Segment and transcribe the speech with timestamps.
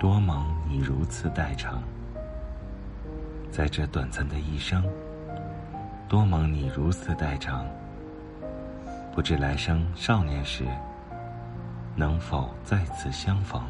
[0.00, 1.82] 多蒙你如此待偿，
[3.50, 4.82] 在这短暂的一生，
[6.08, 7.66] 多蒙你如此待偿。
[9.14, 10.64] 不知来生少年时，
[11.94, 13.62] 能否再次相逢？